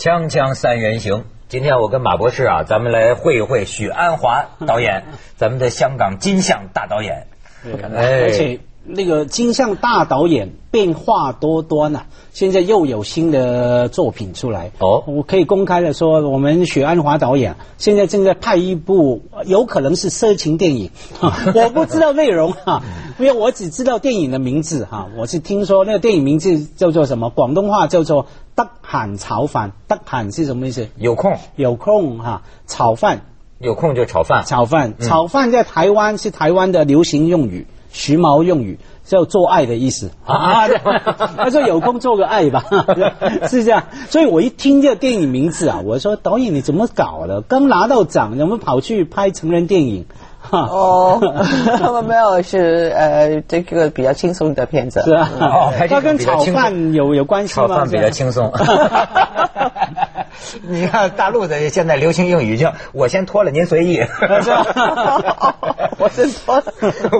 [0.00, 5.04] 锵锵三人行，今天我跟马博士啊，咱们来会一会许鞍华导演，
[5.36, 7.26] 咱们的香港金像大导演。
[7.94, 8.30] 哎，
[8.90, 12.02] 那个金像大导演变化多端呐，
[12.32, 14.70] 现在又有新的作品出来。
[14.78, 22.82] 哦，我可以公开的说，我们许鞍华导演现在正在拍一部，有可能是色情电影， 我不知道内容哈，
[23.18, 28.26] 因为我只知道电影的名字哈，我是听说那个电影名字叫做什么，广东话叫做。
[28.56, 30.88] 得喊炒饭，得喊是什么意思？
[30.96, 33.22] 有空，有空哈，炒饭，
[33.58, 34.44] 有空就炒饭。
[34.44, 40.68] 炒飯，炒饭在台湾是台湾的流行用語，時髦用语，叫做爱的意思啊。
[41.36, 42.64] 他说有空做个爱吧，
[43.48, 43.84] 是这样。
[44.08, 47.40] 所以我一听这个电影名字啊，我说导演你怎么搞的？
[47.42, 50.06] 刚拿到奖，怎么跑去拍成人电影？
[50.50, 51.20] 哦，
[51.78, 57.68] 他们没有是呃，这个比较轻松的片子是啊，哦，它跟炒饭有有关系吗？
[57.68, 58.50] 炒饭比较轻松。
[60.62, 64.00] 你看大陆的现在流行英语叫“我先脱了您随意”
[65.98, 66.64] 我先脱了，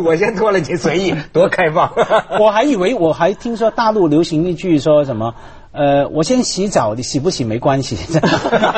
[0.05, 1.93] 我先脱了您随意，多开放。
[2.39, 5.35] 我还以为我还听说大陆流行一句说什么。
[5.73, 7.97] 呃，我先洗澡，你洗不洗没关系，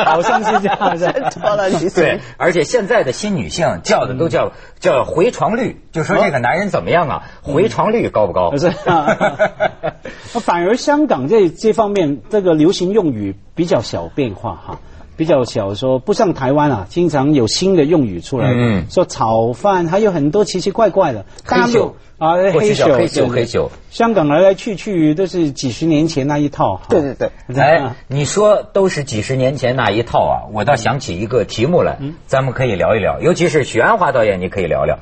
[0.04, 1.10] 好像是这样子。
[1.30, 7.22] 脱了洗对，而且现在的新女性叫的都叫叫回床率，就说这个男人怎么样啊？
[7.40, 8.50] 回床率高不高？
[8.50, 8.70] 不是，
[10.40, 14.80] 反而香港这这方面这个流行用语比较小变化哈。
[15.22, 23.70] 比较小，说不像台湾啊，经常有新的用语出来，嗯，说炒饭，还有很多奇奇怪怪的黑酒啊，黑酒，黑酒，黑酒。
[23.92, 26.80] 香港来来去去都是几十年前那一套。
[26.88, 34.98] 对对对，哎，你说都是几十年前那一套啊，我倒想起一个题目来，咱们可以聊一聊，尤其是许鞍华导演，你可以聊聊。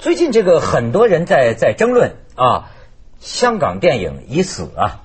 [0.00, 2.70] 最近这个很多人在在争论啊，
[3.20, 5.02] 香港电影已死啊。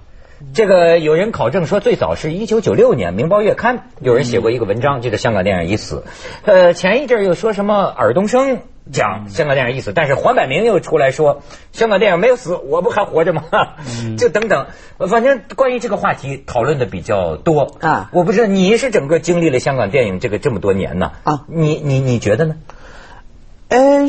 [0.54, 6.04] 这个有人考证说，最早是一九九六年《明报月刊》有人写过一个文章，这个香港电影已死。
[6.44, 8.60] 呃，前一阵又说什么尔冬升
[8.92, 11.42] 讲香港电影已死，但是黄百鸣又出来说
[11.72, 13.44] 香港电影没有死，我不还活着吗？
[14.18, 14.68] 就等等，
[14.98, 18.10] 反正关于这个话题讨论的比较多啊。
[18.14, 21.44] 我不知道你是整个经历了香港电影这个这么多年呢啊？
[21.48, 22.56] 你你你觉得呢？
[23.70, 24.08] 呃。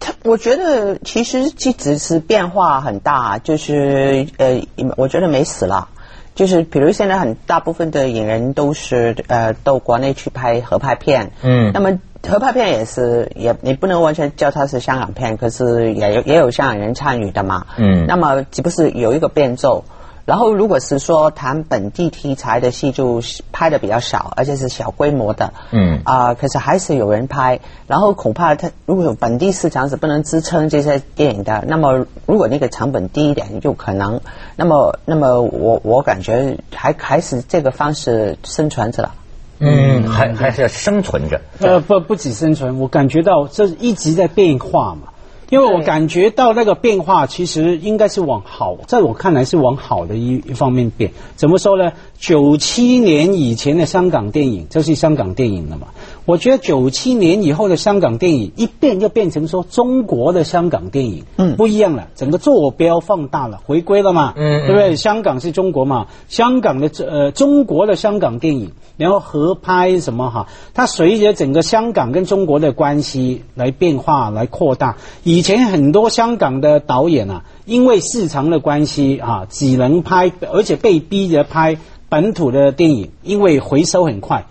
[0.00, 4.60] 他我觉得其实这只是变化很大，就是呃，
[4.96, 5.88] 我觉得没死了，
[6.34, 19.84] 就是比如现在很大部分的影人都是呃到国内去拍合拍片，嗯，那么合拍片也是也你不能完全叫它是香港片，可是也有也有香港人参与的嘛，嗯，那么岂不是有一个变奏？
[20.30, 23.20] 然后，如果是说谈本地题材的戏，就
[23.50, 25.52] 拍的比较少，而且是小规模的。
[25.72, 27.58] 嗯啊，可是还是有人拍。
[27.88, 34.20] 然后恐怕他如果有本地市场是不能支撑这些电影的，那么如果那个成本低一点，就可能。
[34.54, 39.14] 那么，那么我我感觉还还是这个方式生存着了。
[39.58, 41.40] 嗯，还还是要生存着。
[41.58, 45.08] 呃，不不止生存，我感觉到这一直在变化嘛。
[45.50, 51.10] 因为我感觉到那个变化，其实应该是往好，在我看来是往好的一一方面变。
[51.36, 51.92] 怎么说呢？
[52.18, 55.88] 九七年以前的香港电影，这是香港电影了嘛？
[56.30, 64.94] 我觉得九七年以后的香港电影一变就变成说中国的香港电影，嗯，不一样了，整个坐标放大了，回归了嘛，嗯，对不对？
[64.94, 74.98] 香港是中国嘛，香港的呃中国的香港电影，然后合拍什么哈，它随着整个香港跟中国的关系来变化来扩大。
[75.24, 81.76] 以前很多香港的导演啊，因为市场的关系啊，只能拍，而且被逼着拍
[82.08, 84.46] 本土的电影，因为回收很快。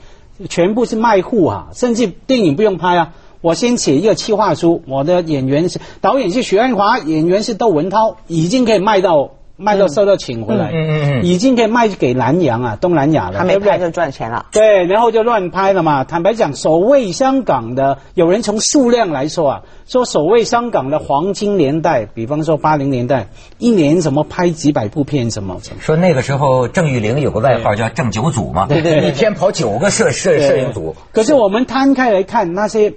[0.48, 9.32] 全部是卖户啊，甚至电影不用拍啊，我先写一个企划书，我的演员是导演是许鞍华，演员是窦文涛，已经可以卖到。
[9.60, 14.46] 卖到收到请回来，嗯嗯嗯，已经可以卖给南洋啊，东南亚了，他没拍就赚钱了。
[14.54, 16.06] 对，然后就乱拍了嘛。
[16.06, 23.28] 坦白讲，所谓香港的，有人从数量来说啊，说所谓香港的黄金年代，比方说八零年代，
[23.58, 25.60] 一年什么拍几百部片什么。
[25.82, 30.96] 说那个时候郑裕玲有个外号叫郑九组嘛，对对，一天跑九个摄摄摄影组。
[31.12, 32.94] 可是我们摊开来看那些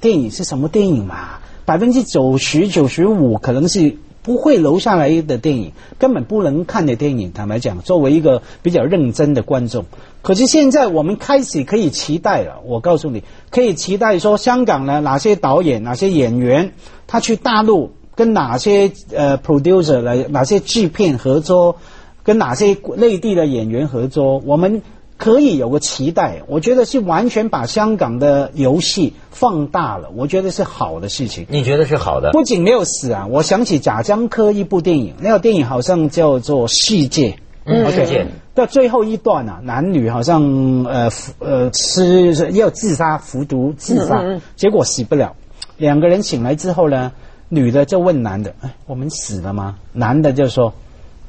[0.00, 1.40] 电影是什么电影嘛？
[1.66, 3.98] 百分之九十九十五可能是。
[4.26, 5.70] 不会留下来的电影，
[6.00, 7.32] 根本不能看的电影。
[7.32, 9.84] 坦白讲，作为一个比较认真的观众，
[10.20, 12.60] 可是现在我们开始可以期待了。
[12.64, 16.72] 我告诉你，可以期待说，香港呢哪些导演、哪些演员，
[17.06, 21.76] 他去大陆跟哪些呃 producer 来，哪些制片合作，
[22.24, 24.82] 跟哪些内地的演员合作，我们。
[25.18, 31.46] 可以有个期待，我觉得是完全把香港的游戏放大了，我觉得是好的事情。
[31.48, 32.32] 你觉得是好的？
[32.32, 37.30] 不仅没有死啊，我想起贾樟柯一部电影，那个电影好像叫做《世界》，
[37.64, 45.34] 嗯世界到最后一段啊，男女好像呃服呃吃要自杀服毒自杀，嗯嗯嗯结果死不了。
[45.78, 47.12] 两个人醒来之后呢，
[47.48, 50.72] 女的就问男的：“哎，我们死了吗？”男的就说：“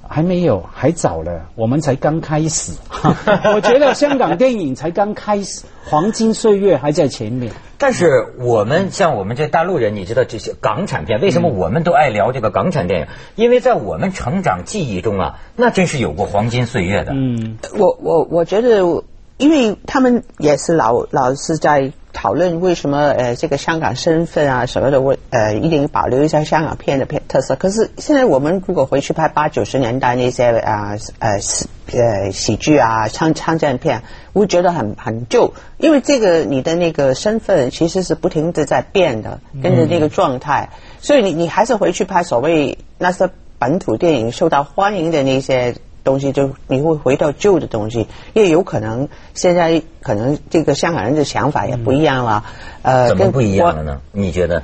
[0.09, 2.73] 还没有，还早了，我们才刚开始。
[3.55, 7.51] ”我觉得香港电影才刚开始，黄金岁月还在前面。
[7.77, 13.07] 但是我们像我们这大陆人，你知道这些港产片，为什么我们都爱聊这个港产电影？
[13.35, 17.11] 因为在我们成长记忆中啊，那真是有过黄金岁月的。
[17.13, 19.03] 嗯，我我我觉得，
[19.37, 27.55] 因为他们也是老老是在讨论为什么呃这个香港身份啊什么的，我呃一定保留一下香港片的片特色。
[27.55, 34.01] 可是现在我们如果回去拍八九十年代那些啊呃喜呃喜剧啊枪枪战片，
[34.33, 40.69] 我会觉得很很旧，因为这个你的那个身份其实是不停的在变的，跟着那个状态，
[40.99, 43.29] 所以你你还是回去拍所谓那些
[43.59, 45.75] 本土电影受到欢迎的那些。
[46.07, 52.45] 东西就你会回到旧的东西，因为有可能现在可能这个香港人的想法也不一样了，
[52.81, 53.99] 呃，跟怎么不一样了呢？
[54.13, 54.63] 你觉得？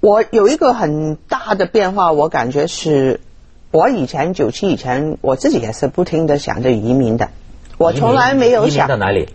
[0.00, 3.20] 我有一个很大的变化，我感觉是，
[3.72, 7.28] 我以前九七以前，我自己也是不停的想着移民的，
[7.76, 9.28] 我从来没有想到哪里？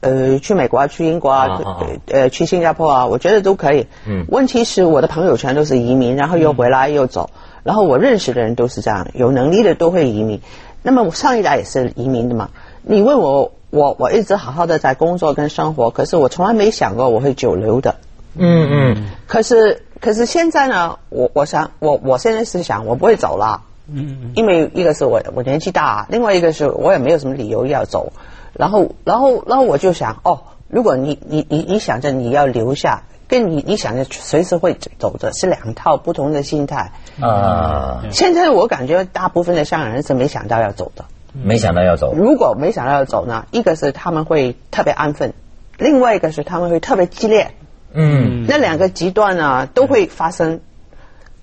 [0.00, 3.86] 呃，去美国啊，去英国啊，啊啊啊呃，去新加坡啊，我觉得都可以。
[4.06, 7.30] 嗯问题是我的朋友全都是移民，然后又回来又走，
[7.64, 10.40] 然后我认识的人都是这样，有能力的都会移民。
[10.82, 12.50] 那么我上一代也是移民的嘛？
[12.82, 17.96] 你问我，我我一直好好的在工作跟生活，可是我从来没想过我会久留的。
[18.36, 28.12] 嗯嗯，可是可是现在呢，我我想我我现在是想我不会走了，嗯因为一个是我我年纪大，另外一个是我也没有什么理由要走，
[28.52, 36.92] 然后然后然后我就想哦，如果你你你你想着你要留下，跟你你想着随时会走的是两套不同的心态。
[37.20, 42.14] 啊，现在我感觉大部分的香港人是没想到要走的，没想到要走。
[42.14, 45.32] 如果没想到要走呢，一个是他们会特别安分，
[45.78, 47.52] 另外一个是他们会特别激烈，
[47.92, 50.60] 嗯那两个极端呢都会发生。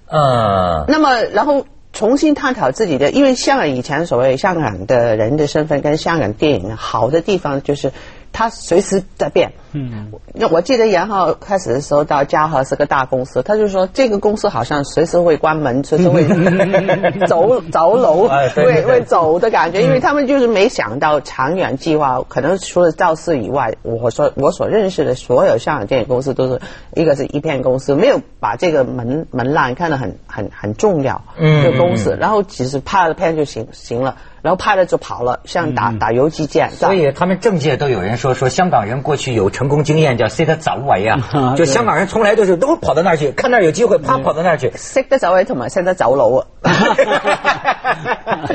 [0.07, 7.94] 啊，那么，然后重新探讨自己的，因为香港以前所谓香港的人的身份跟香港电影好的地方就是
[8.31, 9.54] 它随时在变。
[9.74, 16.25] 嗯，那我记得严浩开始的时候到嘉禾是个大公司，他就说这个公司好像随时会关门，随时会
[17.25, 26.60] 走走楼，会会走的感觉，因为他们就是没想到长远计划，可能除了赵四以外，我说我所认识的所有香港电影公司都是
[26.94, 31.63] 一个是一片公司，没有把这个门门栏看得很很很重要，嗯。
[31.63, 41.17] 这个公司嗯，然后只是拍了片就行行了，然后拍了就跑了，像打打游击战，嗯所以他们政界都有人说说香港人过去有成功经验叫 “say 他早晚呀”，
[41.55, 44.71] 就香港人从来都是都跑到那儿去，看那儿有机会，啪跑到那儿去。
[44.75, 46.45] 識得走位同埋識得走佬啊！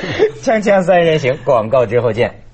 [0.43, 2.46] 锵锵三人行，广告之后见。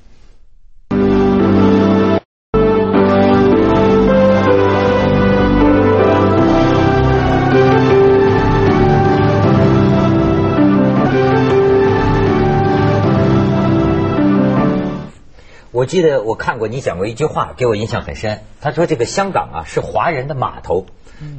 [15.83, 18.39] 我记得我看过你讲过一句话，给我印象很深。
[18.61, 20.87] 他说这个香港啊是华人的码头，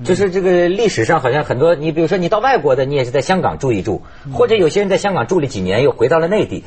[0.03, 4.01] 就是这个历史上好像很多，你比如说你到外国的，你也是在香港住一住，
[4.33, 6.65] 或者有些人在香港住了几年又回到了内地。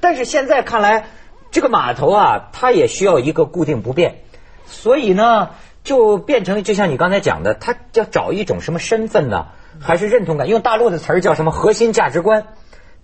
[0.00, 1.04] 但是现在看来，
[1.50, 4.20] 这个码头啊，它也需要一个固定不变，
[4.64, 5.50] 所以呢，
[5.84, 9.48] 就变成就像你刚才讲的，他要找一种什么身份呢？
[9.78, 10.48] 还是认同感？
[10.48, 12.46] 用大陆的词儿叫什么核心价值观？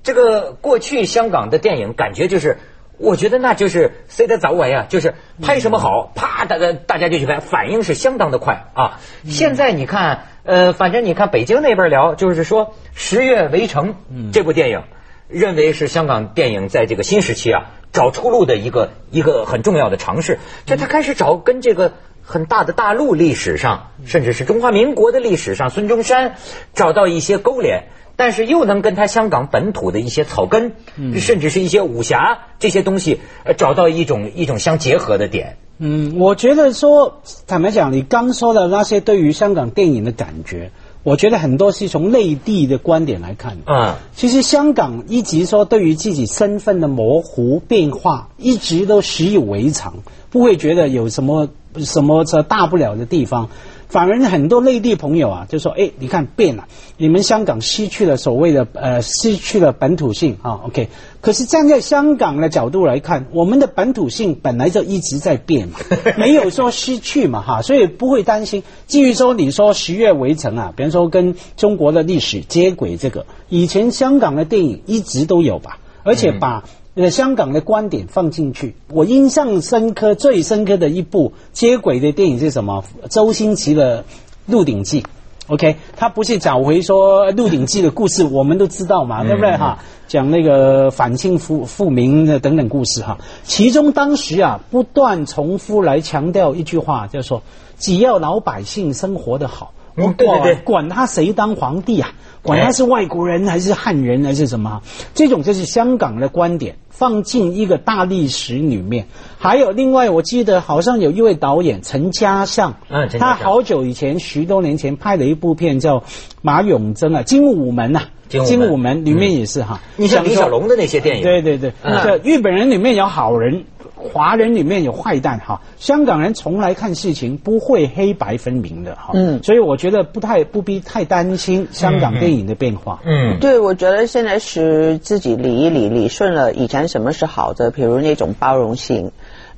[0.03, 2.57] 这个过去香港的电影感觉就是，
[2.99, 9.01] 我觉得那就是谁的早晚呀，就是拍什么好，啪，大家大家就去拍，反应是相当的快啊。
[9.25, 13.95] 现在你看，呃，反正你看北京那边聊，就是说《十月围城》
[14.33, 14.83] 这部电影，
[15.29, 21.93] 认为是香港电影在这个新时期啊找出路的一个一个很重要的尝试，就他开始找跟这个。
[22.25, 26.37] 很大的大陆历史上，甚至是中华民国的历史上，孙中山
[26.73, 27.85] 找到一些勾连，
[28.17, 30.73] 但是又能跟他香港本土的一些草根，
[31.21, 35.59] 甚至是一些武侠这些东西，呃，找到一种一种相结合的点。
[35.79, 40.71] 嗯，我觉得说，坦白讲，你刚说的那些对于香港电影的感觉，
[41.03, 43.59] 我觉得很多是从内地的观点来看。
[43.67, 49.95] 嗯，其实香港一直说对于自己身份的模糊变化，一直都习以为常，
[50.31, 53.49] 不会觉得有什么什么这大不了的地方。
[53.87, 56.67] 反而很多内地朋友啊，就说：“哎，你看变了，
[56.97, 60.63] 你们香港失去了所谓的呃，失去了本土性啊。
[60.67, 60.89] ”OK，
[61.21, 65.79] 可是站在香港的角度来看，我们的本土性本来就一直在变嘛，
[66.19, 68.65] 没有说失去嘛哈，所以不会担心。
[68.89, 75.79] 至于说你说十月围城啊，比方说跟中国的历史接轨这个，以前香港的电影一直都有吧。
[76.07, 76.65] 而且把
[76.95, 78.75] 呃香港的观点放进去。
[78.89, 82.85] 我印象深刻、最深刻的一部接轨的电影是什么？
[83.11, 84.03] 周星驰的
[84.47, 85.03] 《鹿鼎记》。
[85.47, 89.79] OK，他不是找回说《鹿鼎记》的故事，我们都知道嘛，对不对哈？
[90.07, 93.19] 讲那个反清复复明的等等故事哈。
[93.43, 97.43] 其中当时啊，不断重复来强调一句话，就是说，
[97.79, 104.83] 只要老百姓生活的好，我管管他谁当皇帝啊，管他是外国人还是汉人还是什么，
[105.15, 106.77] 这种就是香港的观点。
[106.91, 115.99] 放进一个大历史里面，还有另外，我记得好像有一位导演陈嘉上，嗯，他好久以前，十多年前拍了一部片叫
[116.41, 118.03] 《马永贞》啊，《精武门》呐，
[118.45, 123.65] 《精武门》里面也是哈，你像李小龙的那些电影，对对对，这日本人里面有好人。
[124.13, 139.11] 华人里面有坏蛋哈，香港人从来看事情不会黑白分明的哈，嗯，所以我觉得不太不必太担心香港电影的变化，嗯，对，我觉得现在是自己理一理理顺了以前什么是好的，比如那种包容性，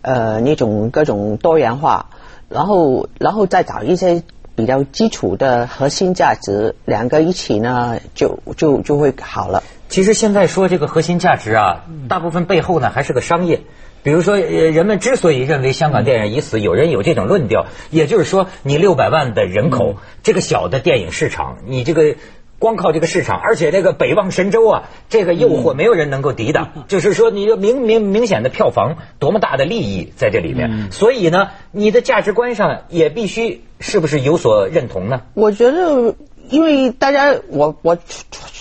[0.03, 2.07] 呃，那种各种多元化，
[2.49, 4.23] 然后然后再找一些
[4.55, 9.65] 比较基础的核心价值，两个一起呢，就就就会好了。
[9.89, 13.63] 其实现在说这个核心价值啊，大部分背后呢还是个商业。
[14.07, 22.15] 比如说，人们之所以认为香港电影已死，有人有这种论调，也就是说，你六百万的人口，这个小的电影市场，你这个
[22.61, 26.85] 光靠这个市场，而且这个北望神州啊，这个诱惑没有人能够抵挡。
[26.87, 35.23] 就是说，你明明明显的票房，多么大的利益在这里面，所以呢，你的价值观上也必须是不是有所认同呢？
[35.35, 36.15] 我觉得，
[36.49, 37.99] 因为大家，我我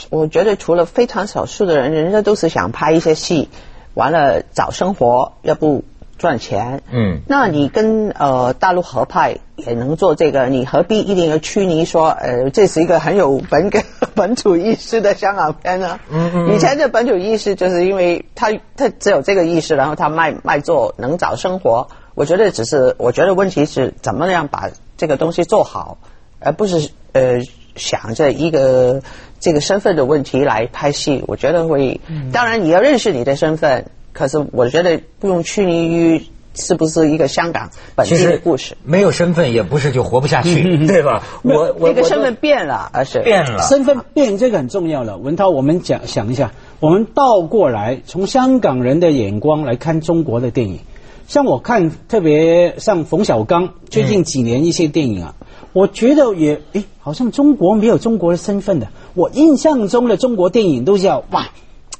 [0.09, 3.47] 我觉得除了非常少数的人，人家都是想拍一些戏。
[3.95, 5.83] 完了找生活，要不
[6.17, 6.81] 赚钱。
[6.91, 13.83] 嗯，那你跟呃大陆合拍也能做这个，你何必一定要拘泥说呃这是一个很有本本
[14.15, 15.99] 本土意识的香港片呢？
[16.09, 21.87] 嗯嗯，以前的本土意识就是因为他他只有这个意识，然后他卖卖做能找生活。
[22.15, 25.97] 我觉得只是我觉得问题是怎么样把这个东西做好，
[26.39, 27.41] 而不是呃
[27.75, 29.01] 想着一个。
[29.38, 32.00] 这个身份的问题来拍戏，我觉得会。
[32.32, 38.75] 当然你要认识你的身份，可是我觉得不用拘泥于是不是一个香港本地的故事。
[38.84, 41.22] 没有身份也不是就活不下去， 对吧？
[41.44, 43.62] 我我这个身份变了，而是变了。
[43.62, 45.17] 身份变这个很重要了。
[45.17, 50.79] 文涛，我们讲想一下，我们倒过来从香港人的眼光来看中国的电影。
[51.27, 55.36] 像我看，特别像冯小刚最近几年一些电影啊。
[55.75, 58.88] 我觉得也诶，好像中国没有中国的身份的。
[59.13, 61.50] 我印象中的中国电影都是要哇，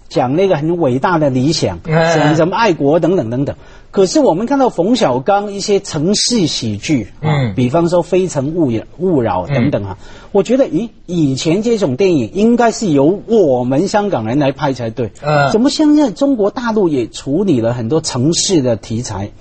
[0.08, 3.58] 讲那个很伟大的理想，讲什么爱国等等等等。
[3.96, 9.98] 可是我们看到冯小刚一些城市喜剧啊，比方说《非诚勿扰》勿扰等等啊，
[10.34, 15.12] 我觉得咦，以前这种电影应该是由我们香港人来拍才对。
[15.22, 19.32] 呃，怎么现在中国大陆也处理了很多城市的题材？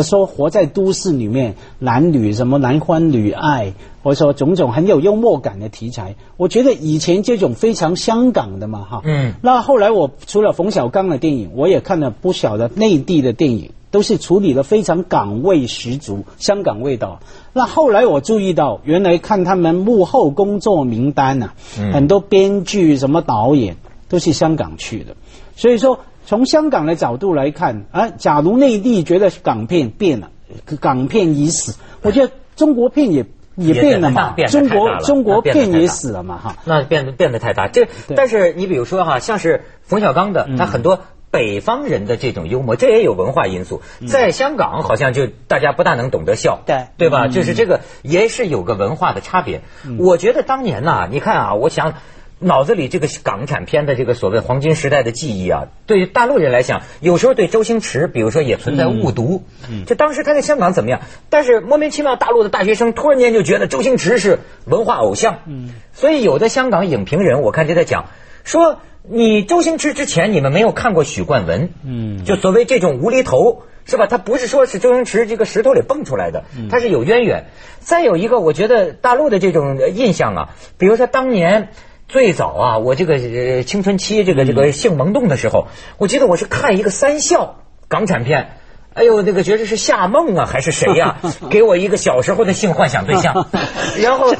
[0.00, 3.72] 说活在都市里面，男女什么男欢女爱，
[4.04, 6.14] 或者说种种很有幽默感的题材。
[6.36, 9.02] 我觉得以前这种非常香港的嘛哈。
[9.04, 9.34] 嗯。
[9.42, 13.72] 那后来我除了冯小刚的电影，我也看了不少的内地的电影。
[13.94, 17.20] 都是处理的非常港味十足，香港味道。
[17.52, 21.52] 那后来我注意到，原来看他们幕后工作名单呐，
[21.92, 23.76] 很多编剧、什么导演
[24.08, 25.14] 都是香港去的。
[25.54, 30.28] 所以说，从香港的角度来看，啊，假如内地觉得港片变了，
[30.80, 33.24] 港片已死，我觉得中国片也
[33.54, 36.56] 也变了嘛，中国中国片也死了嘛，哈。
[36.64, 37.68] 那变得变得太大。
[37.68, 37.86] 这
[38.16, 40.98] 但是你比如说哈，像是冯小刚的，他很多。
[41.34, 43.82] 北方人的这种幽默，这也有文化因素。
[44.06, 47.26] 在香港，好像就大家不大能懂得笑，对对吧？
[47.26, 49.62] 就是这个也是有个文化的差别。
[49.98, 51.94] 我觉得当年呐，你看啊，我想
[52.38, 59.44] 脑子里这个港产片的这个所谓黄金时代的记忆啊，对于大陆人来讲，有时候对周星驰，比如说也存在误读。
[59.70, 61.00] 嗯就当时他在香港怎么样？
[61.30, 65.40] 但是莫名其妙，大陆的大学生突然间就觉得周星驰是文化偶像。
[65.46, 68.06] 嗯，所以有的香港影评人，我看就在讲
[68.44, 68.80] 说。
[69.06, 74.06] 你周星驰之前你们没有看过许冠文，嗯，就所谓这种无厘头是吧？
[74.06, 77.44] 他不是说是周星驰这个石头里蹦出来的，他是有渊源。
[77.80, 80.48] 再有一个，我觉得大陆的这种印象啊，
[80.78, 81.68] 比如说当年
[82.14, 85.66] 最早啊，我这个青春期这个这个性萌动的时候，
[85.98, 87.56] 我记得我是看一个三笑
[87.88, 88.50] 港产片。
[88.94, 91.16] 哎呦，那个觉得是夏梦啊，还是谁呀、
[91.50, 93.48] 给我一个小时候的性幻想对象。
[94.00, 94.32] 然后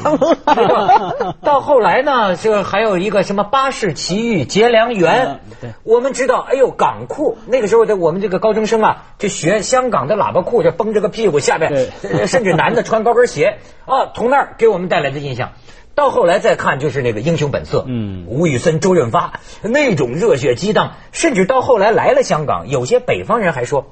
[1.41, 5.41] 到后来呢，这还有一个什么巴士奇遇结良缘。
[5.59, 11.89] 对我们知道，哎呦，港裤那个时候的我们这个高中生啊，就学香港的喇叭裤，就绷着个屁股，下边
[12.25, 15.51] 甚至男的穿高跟鞋啊，从那儿给我们带来的印象。
[15.95, 23.87] 到后来再看，就是那个《英雄本色》，嗯吴宇森、周润发那种热血激荡，甚至到后来来了香港，有些北方人还说。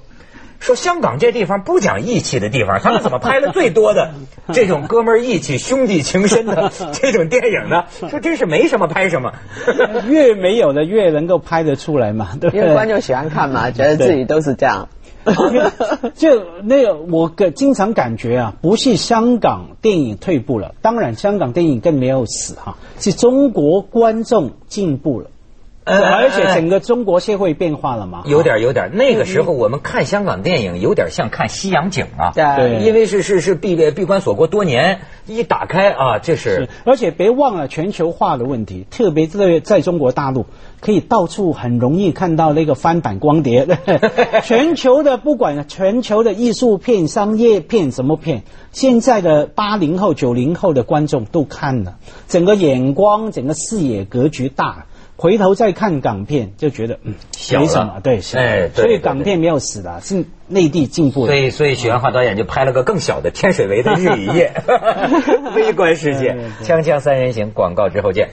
[0.60, 4.14] 说香港这地方不讲义气的地方，他们怎么拍了最多的
[4.54, 7.84] 这种哥们儿义气、兄弟情深的 这种电影呢？
[8.10, 9.34] 说真是没什么拍什么。
[10.08, 12.62] 越没有的越能够拍得出来嘛，对不对？
[12.62, 14.88] 因为观众喜欢看嘛，觉得自己都是这样。
[16.16, 25.30] 就那个，我个经常感觉啊，不是香港电影退步了，当然香港电影更没有死哈，是中国观众进步了，
[25.86, 28.24] 呃而且整个中国社会变化了嘛。
[28.26, 40.46] 有点有点，那个时候我们看香港电影有点像看西洋景啊，对因为是是是闭闭关锁国多年，一打开啊，这是是，而且别忘了全球化的问题，特别在在中国大陆，
[40.80, 43.68] 可以到处很容易看到那个翻版光碟。
[44.44, 51.98] 全球的不管全球的艺术片、商业片什么片，现在的八零后、九零后的观众都看了，
[52.28, 54.86] 整个眼光、整个视野格局大。
[55.24, 57.14] 回头再看港片，就觉得嗯
[57.58, 61.28] 没什么，对，小哎所以港片没有死的，是内地进步的。
[61.28, 64.52] 所以，所以许鞍华导演就拍了个更小的天水围的日与夜，
[65.56, 68.32] 微观世界锵锵三人行，广告之后见。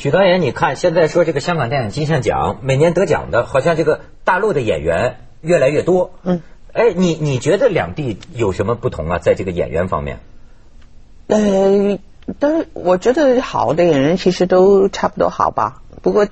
[0.00, 6.12] 许导演，你看现在说这个香港电影金像奖每年得奖的，好像这个大陆的演员越来越多。
[6.22, 6.40] 嗯，
[6.72, 9.18] 哎，你你觉得两地有什么不同啊？
[9.18, 10.20] 在这个演员方面？
[11.26, 11.98] 呃，
[12.38, 15.82] 但是我觉得好的演员其实都差不多好吧。
[16.00, 16.26] 不过，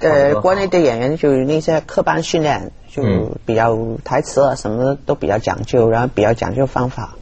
[0.00, 7.14] 呃，国内的演员就是那些科班训练，就嗯比较台词啊什么的都比较讲究，然后比较讲究方法。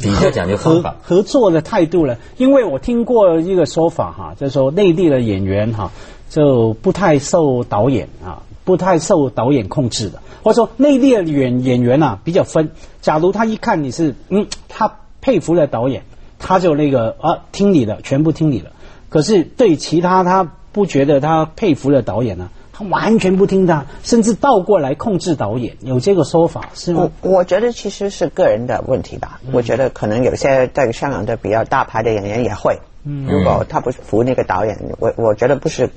[0.00, 0.96] 比较讲究方合法。
[1.02, 2.18] 合作的态度了。
[2.36, 5.90] 因为我听过一个说法哈，就是说内地的演员哈
[6.28, 12.70] 就不太受导演啊，不太受导演控制的，或者说内地的演演员啊比较分。
[13.00, 16.02] 假如他一看你是嗯，他佩服了导演，
[16.38, 18.72] 他就那个啊听你的，全部听你的。
[19.08, 27.30] 可是对其他他不觉得他佩服了导演呢、他完全不听他，甚至倒过来控制导演，有这个说法是吗我？
[27.30, 29.40] 我觉得其实是个人的问题吧。
[29.52, 35.88] 我觉得可能有些在香港的比较大牌的演员也会，嗯如果他不服那个导演，我我觉得不是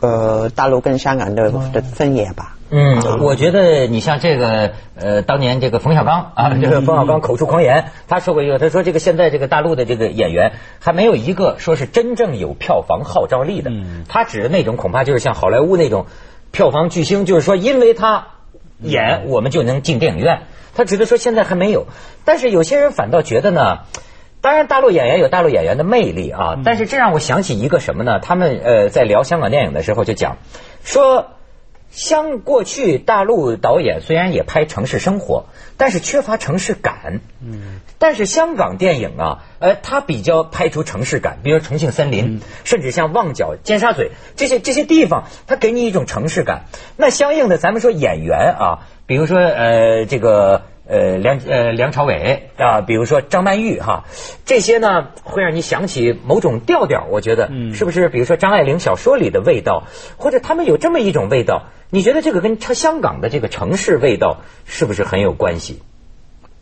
[0.00, 2.52] 呃大陆跟香港的的分野吧。
[2.68, 13.70] 嗯，我觉得你像这个呃，当年这个冯小刚啊，这个冯小刚口出狂言，他说过一个，他说这个现在这个大陆的这个演员还没有一个说是真正有票房号召力的。
[14.08, 16.06] 他指的那种恐怕就是像好莱坞那种
[16.50, 18.26] 票房巨星，就是说因为他
[18.80, 20.42] 演我们就能进电影院。
[20.74, 21.86] 他指的说现在还没有，
[22.24, 23.78] 但是有些人反倒觉得呢。
[24.46, 28.20] 当然，大陆演员有大陆演员的魅力啊，但是这让我想起一个什么呢？
[28.20, 30.36] 他们呃在聊香港电影的时候就讲
[30.84, 31.30] 说，
[31.90, 37.22] 香过去大陆导演虽然也拍城市生活，但是缺乏城市感。
[37.42, 46.66] 嗯，但是香港电影啊，呃，它比较拍出城市感，比如重庆森林，甚至像旺角、尖沙咀这些这些地方，它给你一种城市感。
[46.96, 50.62] 那相应的，咱们说演员啊，比如说呃这个。
[50.88, 54.04] 呃，梁呃梁朝伟啊，比如说张曼玉哈，
[54.44, 58.08] 这些呢会让你想起某种调调，我觉得，嗯是不是？
[58.08, 59.82] 比如说张爱玲小说里的味道，
[60.16, 65.82] 或者他们有这么一种味道，你觉得这个跟它香港的这个城市味道是不是很有关系？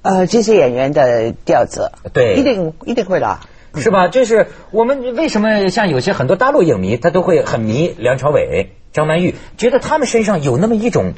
[0.00, 3.40] 呃，这些演员的调子，对一定一定会的。
[3.76, 4.08] 是吧？
[4.08, 11.12] 就是我们为什么像有些很多大陆影迷，他都会很迷梁朝伟、张曼玉，觉得他们身上有那么一种。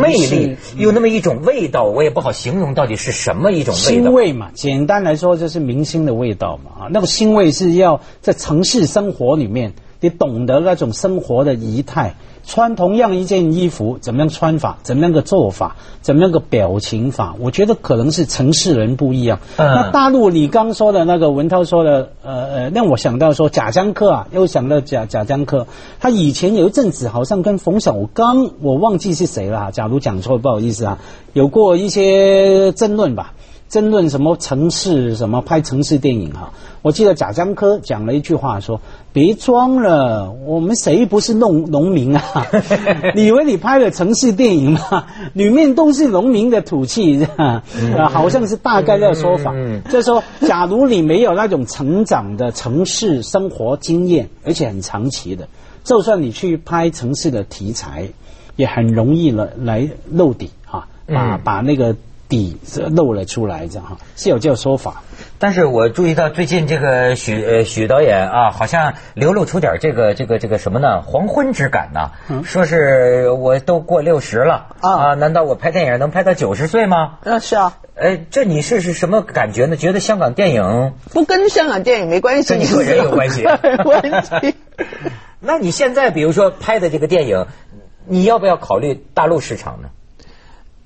[0.00, 4.10] 魅力有那么一种味道，我也不好形容到底是什么一种味道。
[4.10, 6.84] 腥味嘛，简单来说就是明星的味道嘛。
[6.84, 19.40] 啊，那个腥味是要在城市生活里面，你懂得那种生活的仪态，穿同样一件衣服，怎么样穿法，怎么样个做法，怎么样个表情法，我觉得可能是城市人不一样。
[19.56, 25.66] 嗯那大陆你刚说的那个文涛说的，呃呃，让我想到说贾樟柯啊，又想到贾贾樟柯，
[26.00, 30.98] 他以前有一阵子好像跟冯小刚，我忘记是谁了啊，假如讲错不好意思啊，
[31.32, 33.32] 有过一些争论吧。
[33.74, 36.52] 争论什么城市什么拍城市电影哈。
[36.82, 38.80] 我记得贾樟柯讲了一句话说
[39.12, 42.22] ：“别装了，我们谁不是农农民啊？
[43.16, 45.06] 你以为你拍了城市电影吗？
[45.32, 47.64] 里面都是农民的土气，啊，
[48.08, 49.52] 好像是大概的说法。
[49.90, 55.48] 就是说，假如你没有那种成长的城市生活经验，而且很长期的，
[55.82, 58.08] 就算你去拍城市的题材，
[58.54, 61.96] 也很容易了来露底哈，把把那个
[62.34, 62.58] 底
[62.90, 65.02] 露了出来，这样哈是有这个说法。”
[65.36, 71.02] 但是我注意到最近这个许呃许导演啊，好像流露出点这个这个这个什么呢？
[71.02, 72.12] 黄昏之感呢？
[72.44, 77.18] 说是我都过六十了啊，难道我拍电影能拍到九十岁吗？
[77.24, 77.78] 那是啊。
[77.96, 79.76] 哎，这你是是什么感觉呢？
[79.76, 83.42] 觉得香港电影不跟香港电影没关系，跟你个人有关系。
[83.84, 84.54] 关系。
[85.40, 87.46] 那你现在比如说拍的这个电影，
[88.06, 89.88] 你要不要考虑大陆市场呢？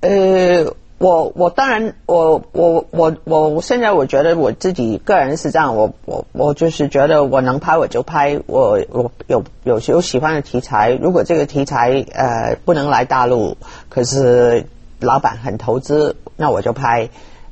[0.01, 0.73] 呃。
[0.99, 13.55] 我我当然我我我我现在我觉得我自己个人是这样，我我我就是觉得我能拍我就拍，我我有有有喜欢的题材，如果这个题材呃不能来大陆，
[13.87, 14.65] 可是
[14.99, 17.09] 老板很投资，那我就拍。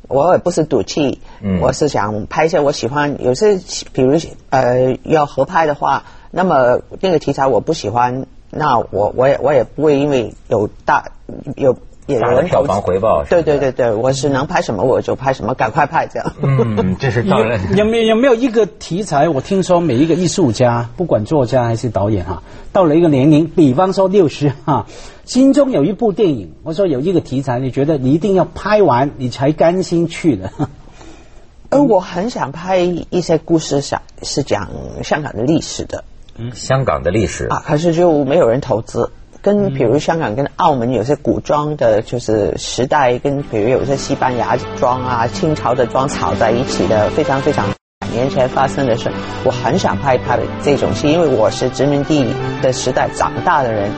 [0.09, 1.21] 我也不是赌气，
[1.61, 3.57] 我是想拍一些我喜欢，有些
[3.93, 11.11] 比如呃要合拍的话，那么那个题材我不喜欢，那我我也我也不会因为有大
[11.55, 11.77] 有。
[12.07, 16.33] 有人票房回报，对对对对，我是能拍什么我就拍什么，赶快拍这样。
[16.41, 17.59] 嗯，这是当然。
[17.75, 19.27] 有没有有没有一个题材？
[19.27, 24.85] 我听说每一个艺术家，不管作家还是导演哈，到了一个年龄，比方说六十哈，
[25.25, 30.49] 心中有一部电影，我说有一个题材，你觉得你一定要拍完，你才甘心去的。
[31.69, 34.69] 呃，我很想拍一些故事，讲是讲
[35.03, 36.05] 香港的历史的。
[36.37, 39.11] 嗯，香港的历史啊，可是就没有人投资。
[39.47, 47.65] 跟比如香港跟澳门有些古装的，就是时代跟比如有些西班牙装啊、清朝的装炒在一起的，非常非常
[48.11, 49.09] 年前发生的事。
[49.45, 52.27] 我很想拍拍这种戏，因为我是殖民地
[52.61, 53.89] 的时代长大的人，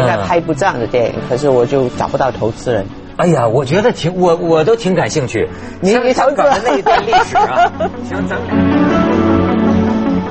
[0.00, 2.86] 应该拍一部这样的电影，可是我就找不到投资人。
[3.18, 5.46] 哎呀，我觉得挺我我都挺感兴趣，
[5.82, 7.70] 你你投资那一段历史啊，
[8.08, 8.95] 行，咱。